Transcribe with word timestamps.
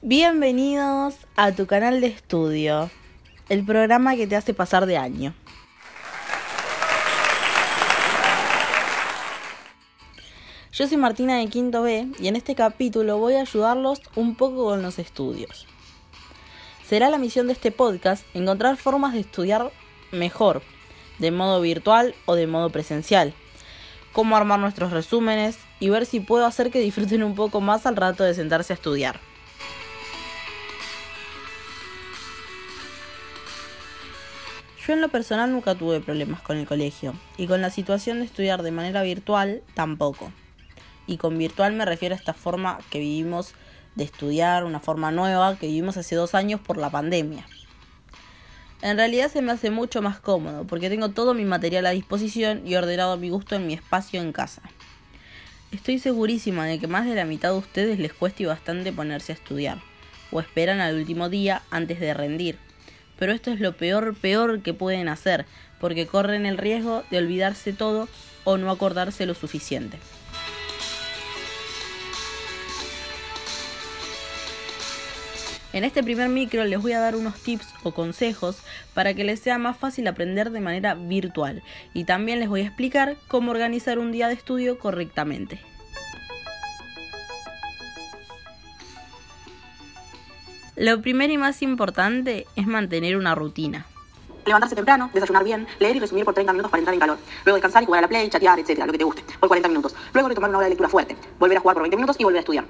Bienvenidos 0.00 1.16
a 1.34 1.50
tu 1.50 1.66
canal 1.66 2.00
de 2.00 2.06
estudio, 2.06 2.88
el 3.48 3.64
programa 3.64 4.14
que 4.14 4.28
te 4.28 4.36
hace 4.36 4.54
pasar 4.54 4.86
de 4.86 4.96
año. 4.96 5.34
Yo 10.72 10.86
soy 10.86 10.96
Martina 10.98 11.38
de 11.38 11.48
Quinto 11.48 11.82
B 11.82 12.06
y 12.20 12.28
en 12.28 12.36
este 12.36 12.54
capítulo 12.54 13.18
voy 13.18 13.34
a 13.34 13.40
ayudarlos 13.40 14.00
un 14.14 14.36
poco 14.36 14.66
con 14.66 14.82
los 14.82 15.00
estudios. 15.00 15.66
Será 16.86 17.10
la 17.10 17.18
misión 17.18 17.48
de 17.48 17.54
este 17.54 17.72
podcast 17.72 18.24
encontrar 18.34 18.76
formas 18.76 19.14
de 19.14 19.20
estudiar 19.20 19.72
mejor, 20.12 20.62
de 21.18 21.32
modo 21.32 21.60
virtual 21.60 22.14
o 22.24 22.36
de 22.36 22.46
modo 22.46 22.70
presencial, 22.70 23.34
cómo 24.12 24.36
armar 24.36 24.60
nuestros 24.60 24.92
resúmenes 24.92 25.58
y 25.80 25.88
ver 25.88 26.06
si 26.06 26.20
puedo 26.20 26.46
hacer 26.46 26.70
que 26.70 26.78
disfruten 26.78 27.24
un 27.24 27.34
poco 27.34 27.60
más 27.60 27.84
al 27.84 27.96
rato 27.96 28.22
de 28.22 28.34
sentarse 28.34 28.72
a 28.72 28.76
estudiar. 28.76 29.27
Yo 34.88 34.94
en 34.94 35.02
lo 35.02 35.10
personal 35.10 35.52
nunca 35.52 35.74
tuve 35.74 36.00
problemas 36.00 36.40
con 36.40 36.56
el 36.56 36.66
colegio 36.66 37.12
y 37.36 37.46
con 37.46 37.60
la 37.60 37.68
situación 37.68 38.20
de 38.20 38.24
estudiar 38.24 38.62
de 38.62 38.70
manera 38.70 39.02
virtual 39.02 39.62
tampoco. 39.74 40.32
Y 41.06 41.18
con 41.18 41.36
virtual 41.36 41.74
me 41.74 41.84
refiero 41.84 42.14
a 42.14 42.18
esta 42.18 42.32
forma 42.32 42.78
que 42.88 42.98
vivimos 42.98 43.52
de 43.96 44.04
estudiar, 44.04 44.64
una 44.64 44.80
forma 44.80 45.10
nueva 45.10 45.58
que 45.58 45.66
vivimos 45.66 45.98
hace 45.98 46.14
dos 46.14 46.34
años 46.34 46.62
por 46.62 46.78
la 46.78 46.88
pandemia. 46.88 47.46
En 48.80 48.96
realidad 48.96 49.30
se 49.30 49.42
me 49.42 49.52
hace 49.52 49.70
mucho 49.70 50.00
más 50.00 50.20
cómodo 50.20 50.66
porque 50.66 50.88
tengo 50.88 51.10
todo 51.10 51.34
mi 51.34 51.44
material 51.44 51.84
a 51.84 51.90
disposición 51.90 52.66
y 52.66 52.74
ordenado 52.74 53.12
a 53.12 53.18
mi 53.18 53.28
gusto 53.28 53.56
en 53.56 53.66
mi 53.66 53.74
espacio 53.74 54.22
en 54.22 54.32
casa. 54.32 54.62
Estoy 55.70 55.98
segurísima 55.98 56.64
de 56.64 56.78
que 56.78 56.86
más 56.86 57.04
de 57.04 57.14
la 57.14 57.26
mitad 57.26 57.50
de 57.50 57.58
ustedes 57.58 57.98
les 57.98 58.14
cueste 58.14 58.46
bastante 58.46 58.90
ponerse 58.90 59.32
a 59.32 59.34
estudiar, 59.34 59.82
o 60.30 60.40
esperan 60.40 60.80
al 60.80 60.96
último 60.96 61.28
día 61.28 61.60
antes 61.70 62.00
de 62.00 62.14
rendir. 62.14 62.67
Pero 63.18 63.32
esto 63.32 63.50
es 63.50 63.60
lo 63.60 63.76
peor, 63.76 64.14
peor 64.14 64.62
que 64.62 64.74
pueden 64.74 65.08
hacer, 65.08 65.46
porque 65.80 66.06
corren 66.06 66.46
el 66.46 66.58
riesgo 66.58 67.04
de 67.10 67.18
olvidarse 67.18 67.72
todo 67.72 68.08
o 68.44 68.56
no 68.56 68.70
acordarse 68.70 69.26
lo 69.26 69.34
suficiente. 69.34 69.98
En 75.74 75.84
este 75.84 76.02
primer 76.02 76.30
micro 76.30 76.64
les 76.64 76.80
voy 76.80 76.92
a 76.92 77.00
dar 77.00 77.14
unos 77.14 77.40
tips 77.42 77.66
o 77.82 77.92
consejos 77.92 78.56
para 78.94 79.12
que 79.12 79.22
les 79.22 79.38
sea 79.38 79.58
más 79.58 79.76
fácil 79.76 80.08
aprender 80.08 80.50
de 80.50 80.60
manera 80.60 80.94
virtual 80.94 81.62
y 81.92 82.04
también 82.04 82.40
les 82.40 82.48
voy 82.48 82.62
a 82.62 82.66
explicar 82.66 83.16
cómo 83.28 83.50
organizar 83.50 83.98
un 83.98 84.10
día 84.10 84.28
de 84.28 84.34
estudio 84.34 84.78
correctamente. 84.78 85.60
Lo 90.78 91.02
primero 91.02 91.32
y 91.32 91.38
más 91.38 91.60
importante 91.62 92.46
es 92.54 92.68
mantener 92.68 93.16
una 93.16 93.34
rutina. 93.34 93.84
Levantarse 94.46 94.76
temprano, 94.76 95.10
desayunar 95.12 95.42
bien, 95.42 95.66
leer 95.80 95.96
y 95.96 95.98
resumir 95.98 96.24
por 96.24 96.34
30 96.34 96.52
minutos 96.52 96.70
para 96.70 96.78
entrar 96.78 96.94
en 96.94 97.00
calor. 97.00 97.18
Luego 97.44 97.56
descansar 97.56 97.82
y 97.82 97.86
jugar 97.86 97.98
a 97.98 98.02
la 98.02 98.08
play, 98.08 98.30
chatear, 98.30 98.60
etcétera, 98.60 98.86
lo 98.86 98.92
que 98.92 98.98
te 98.98 99.04
guste, 99.04 99.24
por 99.40 99.48
40 99.48 99.68
minutos. 99.68 99.96
Luego 100.12 100.28
retomar 100.28 100.50
una 100.50 100.58
hora 100.58 100.66
de 100.66 100.70
lectura 100.70 100.88
fuerte. 100.88 101.16
Volver 101.40 101.58
a 101.58 101.60
jugar 101.60 101.74
por 101.74 101.82
20 101.82 101.96
minutos 101.96 102.16
y 102.20 102.22
volver 102.22 102.36
a 102.36 102.40
estudiar. 102.42 102.64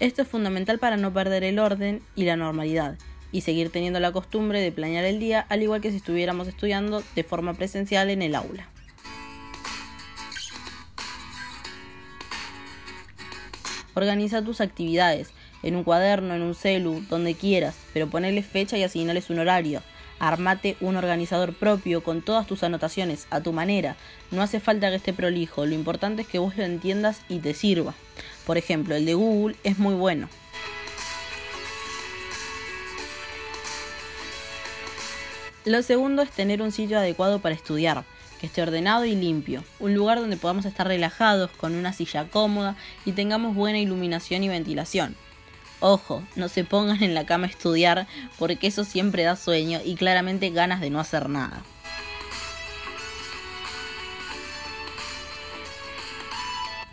Esto 0.00 0.22
es 0.22 0.28
fundamental 0.28 0.78
para 0.78 0.96
no 0.96 1.12
perder 1.12 1.44
el 1.44 1.58
orden 1.58 2.00
y 2.14 2.24
la 2.24 2.36
normalidad 2.36 2.96
y 3.30 3.42
seguir 3.42 3.68
teniendo 3.70 4.00
la 4.00 4.12
costumbre 4.12 4.62
de 4.62 4.72
planear 4.72 5.04
el 5.04 5.20
día 5.20 5.44
al 5.50 5.62
igual 5.62 5.82
que 5.82 5.90
si 5.90 5.98
estuviéramos 5.98 6.48
estudiando 6.48 7.02
de 7.14 7.24
forma 7.24 7.52
presencial 7.52 8.08
en 8.08 8.22
el 8.22 8.34
aula. 8.34 8.70
Organiza 13.92 14.42
tus 14.42 14.62
actividades 14.62 15.34
en 15.66 15.74
un 15.74 15.82
cuaderno, 15.82 16.34
en 16.34 16.42
un 16.42 16.54
celu, 16.54 17.04
donde 17.10 17.34
quieras, 17.34 17.74
pero 17.92 18.08
ponele 18.08 18.42
fecha 18.42 18.78
y 18.78 18.84
asignales 18.84 19.30
un 19.30 19.40
horario. 19.40 19.82
Armate 20.20 20.76
un 20.80 20.94
organizador 20.96 21.54
propio 21.54 22.04
con 22.04 22.22
todas 22.22 22.46
tus 22.46 22.62
anotaciones 22.62 23.26
a 23.30 23.40
tu 23.40 23.52
manera. 23.52 23.96
No 24.30 24.42
hace 24.42 24.60
falta 24.60 24.90
que 24.90 24.96
esté 24.96 25.12
prolijo, 25.12 25.66
lo 25.66 25.74
importante 25.74 26.22
es 26.22 26.28
que 26.28 26.38
vos 26.38 26.56
lo 26.56 26.64
entiendas 26.64 27.20
y 27.28 27.40
te 27.40 27.52
sirva. 27.52 27.94
Por 28.46 28.58
ejemplo, 28.58 28.94
el 28.94 29.06
de 29.06 29.14
Google 29.14 29.56
es 29.64 29.78
muy 29.78 29.94
bueno. 29.94 30.28
Lo 35.64 35.82
segundo 35.82 36.22
es 36.22 36.30
tener 36.30 36.62
un 36.62 36.70
sitio 36.70 36.96
adecuado 36.96 37.40
para 37.40 37.56
estudiar, 37.56 38.04
que 38.40 38.46
esté 38.46 38.62
ordenado 38.62 39.04
y 39.04 39.16
limpio, 39.16 39.64
un 39.80 39.94
lugar 39.94 40.20
donde 40.20 40.36
podamos 40.36 40.64
estar 40.64 40.86
relajados 40.86 41.50
con 41.50 41.74
una 41.74 41.92
silla 41.92 42.28
cómoda 42.30 42.76
y 43.04 43.12
tengamos 43.12 43.56
buena 43.56 43.80
iluminación 43.80 44.44
y 44.44 44.48
ventilación. 44.48 45.16
Ojo, 45.80 46.22
no 46.36 46.48
se 46.48 46.64
pongan 46.64 47.02
en 47.02 47.14
la 47.14 47.26
cama 47.26 47.46
a 47.46 47.50
estudiar 47.50 48.06
porque 48.38 48.66
eso 48.66 48.84
siempre 48.84 49.24
da 49.24 49.36
sueño 49.36 49.80
y 49.84 49.94
claramente 49.94 50.50
ganas 50.50 50.80
de 50.80 50.90
no 50.90 51.00
hacer 51.00 51.28
nada. 51.28 51.62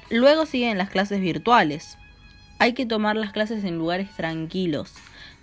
Luego 0.09 0.45
siguen 0.45 0.77
las 0.77 0.89
clases 0.89 1.21
virtuales. 1.21 1.97
Hay 2.59 2.73
que 2.73 2.85
tomar 2.85 3.16
las 3.16 3.31
clases 3.31 3.63
en 3.63 3.77
lugares 3.77 4.09
tranquilos, 4.16 4.94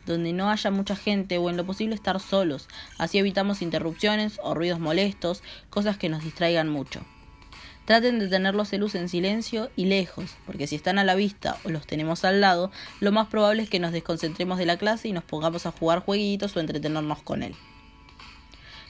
donde 0.07 0.33
no 0.33 0.51
haya 0.51 0.71
mucha 0.71 0.95
gente 0.95 1.39
o 1.39 1.51
en 1.51 1.57
lo 1.57 1.65
posible 1.65 1.95
estar 1.95 2.21
solos. 2.21 2.69
Así 2.97 3.19
evitamos 3.19 3.63
interrupciones 3.63 4.39
o 4.43 4.55
ruidos 4.55 4.79
molestos, 4.79 5.43
cosas 5.71 5.97
que 5.97 6.09
nos 6.09 6.23
distraigan 6.23 6.69
mucho. 6.69 7.01
Traten 7.91 8.21
de 8.21 8.29
tener 8.29 8.55
los 8.55 8.69
celus 8.69 8.95
en 8.95 9.09
silencio 9.09 9.69
y 9.75 9.87
lejos, 9.87 10.37
porque 10.47 10.69
si 10.69 10.77
están 10.77 11.01
a 11.01 11.05
la 11.05 11.17
vista 11.17 11.57
o 11.65 11.71
los 11.71 11.89
tenemos 11.89 12.25
al 12.25 12.41
lado, 12.41 12.71
lo 13.01 13.11
más 13.11 13.27
probable 13.27 13.65
es 13.65 13.69
que 13.69 13.81
nos 13.81 13.91
desconcentremos 13.91 14.59
de 14.59 14.65
la 14.65 14.77
clase 14.77 15.09
y 15.09 15.13
nos 15.13 15.25
pongamos 15.25 15.67
a 15.67 15.73
jugar 15.73 15.99
jueguitos 15.99 16.55
o 16.55 16.61
entretenernos 16.61 17.21
con 17.23 17.43
él. 17.43 17.57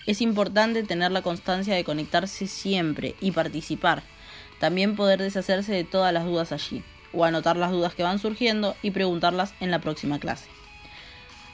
Es 0.06 0.20
importante 0.20 0.82
tener 0.82 1.12
la 1.12 1.22
constancia 1.22 1.74
de 1.74 1.82
conectarse 1.82 2.46
siempre 2.46 3.14
y 3.22 3.30
participar. 3.30 4.02
También 4.58 4.96
poder 4.96 5.22
deshacerse 5.22 5.72
de 5.72 5.84
todas 5.84 6.12
las 6.12 6.26
dudas 6.26 6.52
allí, 6.52 6.84
o 7.14 7.24
anotar 7.24 7.56
las 7.56 7.70
dudas 7.70 7.94
que 7.94 8.02
van 8.02 8.18
surgiendo 8.18 8.76
y 8.82 8.90
preguntarlas 8.90 9.54
en 9.60 9.70
la 9.70 9.78
próxima 9.78 10.18
clase. 10.18 10.50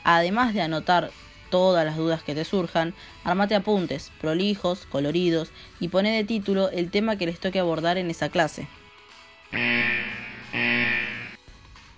Además 0.02 0.52
de 0.52 0.62
anotar 0.62 1.12
todas 1.50 1.84
las 1.84 1.96
dudas 1.96 2.22
que 2.22 2.34
te 2.34 2.44
surjan, 2.44 2.94
armate 3.24 3.54
apuntes, 3.54 4.12
prolijos, 4.20 4.86
coloridos 4.86 5.50
y 5.80 5.88
pone 5.88 6.14
de 6.14 6.24
título 6.24 6.70
el 6.70 6.90
tema 6.90 7.16
que 7.16 7.26
les 7.26 7.40
toque 7.40 7.58
abordar 7.58 7.98
en 7.98 8.10
esa 8.10 8.28
clase. 8.28 8.68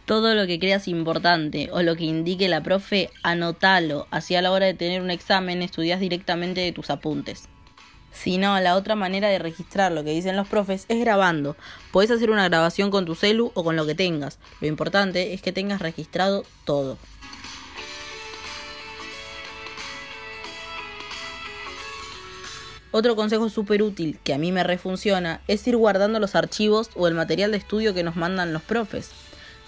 Todo 0.05 0.35
lo 0.35 0.47
que 0.47 0.59
creas 0.59 0.89
importante 0.89 1.69
o 1.71 1.83
lo 1.83 1.95
que 1.95 2.05
indique 2.05 2.49
la 2.49 2.63
profe, 2.63 3.11
anótalo, 3.23 4.07
así 4.11 4.35
a 4.37 4.43
la 4.43 4.53
hora 4.53 4.67
de 4.67 4.75
tener 4.75 5.03
un 5.03 5.11
examen 5.11 5.61
estudias 5.61 6.01
directamente 6.01 6.63
de 6.63 6.73
tus 6.73 6.89
apuntes. 6.89 7.49
Si 8.11 8.39
no, 8.39 8.59
la 8.61 8.75
otra 8.75 8.97
manera 8.97 9.29
de 9.29 9.39
registrar 9.39 9.93
lo 9.93 10.03
que 10.03 10.11
dicen 10.11 10.35
los 10.35 10.49
profes 10.49 10.87
es 10.89 10.99
grabando. 10.99 11.57
Puedes 11.93 12.11
hacer 12.11 12.31
una 12.31 12.49
grabación 12.49 12.91
con 12.91 13.05
tu 13.05 13.15
celu 13.15 13.53
o 13.55 13.63
con 13.63 13.77
lo 13.77 13.87
que 13.87 13.95
tengas. 13.95 14.39
Lo 14.61 14.67
importante 14.67 15.35
es 15.35 15.43
que 15.43 15.53
tengas 15.53 15.81
registrado 15.81 16.45
todo. 16.65 16.97
Otro 22.99 23.15
consejo 23.15 23.49
súper 23.49 23.85
útil 23.85 24.19
que 24.25 24.35
a 24.35 24.39
mí 24.39 24.51
me 24.51 24.65
refunciona 24.65 25.41
es 25.47 25.65
ir 25.69 25.77
guardando 25.77 26.19
los 26.19 26.35
archivos 26.35 26.91
o 26.97 27.07
el 27.07 27.15
material 27.15 27.53
de 27.53 27.59
estudio 27.59 27.95
que 27.95 28.03
nos 28.03 28.17
mandan 28.17 28.53
los 28.53 28.61
profes. 28.61 29.11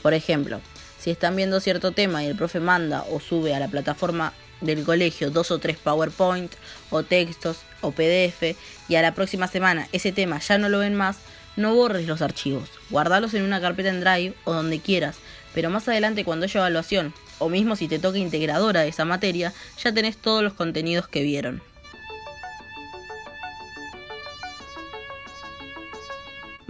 Por 0.03 0.15
ejemplo, 0.15 0.61
si 0.99 1.13
están 1.13 1.37
viendo 1.37 1.61
cierto 1.61 1.93
tema 1.93 2.25
y 2.25 2.27
el 2.27 2.35
profe 2.35 2.59
manda 2.59 3.05
o 3.09 3.21
sube 3.21 3.55
a 3.55 3.61
la 3.61 3.69
plataforma 3.69 4.33
del 4.61 4.83
colegio 4.83 5.31
dos 5.31 5.53
o 5.53 5.61
tres 5.61 5.77
PowerPoint 5.77 6.53
o 6.91 7.05
textos 7.05 7.59
o 7.83 7.93
PDF 7.93 8.57
y 8.89 8.97
a 8.97 9.03
la 9.03 9.15
próxima 9.15 9.47
semana 9.47 9.87
ese 9.93 10.11
tema 10.11 10.41
ya 10.41 10.59
no 10.59 10.69
lo 10.69 10.81
ven 10.81 10.97
más, 10.97 11.19
no 11.55 11.77
borres 11.77 12.09
los 12.09 12.23
archivos, 12.23 12.69
guardalos 12.91 13.33
en 13.35 13.45
una 13.45 13.61
carpeta 13.61 13.91
en 13.91 14.01
Drive 14.01 14.35
o 14.43 14.55
donde 14.55 14.81
quieras, 14.81 15.19
pero 15.55 15.71
más 15.71 15.87
adelante 15.87 16.25
cuando 16.25 16.47
haya 16.47 16.59
evaluación 16.59 17.15
o 17.39 17.49
mismo 17.49 17.77
si 17.77 17.87
te 17.87 18.01
toca 18.01 18.19
integradora 18.19 18.81
de 18.81 18.89
esa 18.89 19.05
materia, 19.05 19.53
ya 19.81 19.95
tenés 19.95 20.17
todos 20.17 20.43
los 20.43 20.55
contenidos 20.55 21.07
que 21.07 21.23
vieron. 21.23 21.70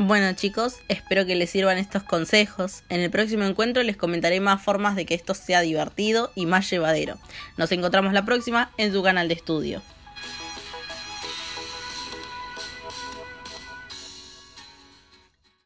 Bueno 0.02 0.32
chicos, 0.32 0.76
espero 0.88 1.26
que 1.26 1.34
les 1.34 1.50
sirvan 1.50 1.76
estos 1.76 2.02
consejos. 2.02 2.84
En 2.88 3.02
el 3.02 3.10
próximo 3.10 3.44
encuentro 3.44 3.82
les 3.82 3.98
comentaré 3.98 4.40
más 4.40 4.62
formas 4.62 4.96
de 4.96 5.04
que 5.04 5.12
esto 5.12 5.34
sea 5.34 5.60
divertido 5.60 6.32
y 6.34 6.46
más 6.46 6.70
llevadero. 6.70 7.18
Nos 7.58 7.70
encontramos 7.70 8.14
la 8.14 8.24
próxima 8.24 8.70
en 8.78 8.94
su 8.94 9.02
canal 9.02 9.28
de 9.28 9.34
estudio. 9.34 9.82